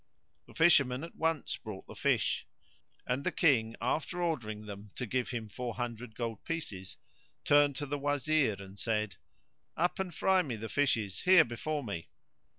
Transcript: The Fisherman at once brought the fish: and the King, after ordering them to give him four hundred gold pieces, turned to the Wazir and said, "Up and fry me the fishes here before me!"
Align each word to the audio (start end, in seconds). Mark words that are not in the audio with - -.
The 0.47 0.55
Fisherman 0.55 1.03
at 1.03 1.13
once 1.13 1.57
brought 1.57 1.85
the 1.85 1.93
fish: 1.93 2.47
and 3.05 3.23
the 3.23 3.31
King, 3.31 3.75
after 3.79 4.19
ordering 4.19 4.65
them 4.65 4.89
to 4.95 5.05
give 5.05 5.29
him 5.29 5.47
four 5.47 5.75
hundred 5.75 6.15
gold 6.15 6.43
pieces, 6.43 6.97
turned 7.45 7.75
to 7.75 7.85
the 7.85 7.99
Wazir 7.99 8.55
and 8.57 8.79
said, 8.79 9.17
"Up 9.77 9.99
and 9.99 10.11
fry 10.11 10.41
me 10.41 10.55
the 10.55 10.69
fishes 10.69 11.19
here 11.19 11.45
before 11.45 11.83
me!" 11.83 12.09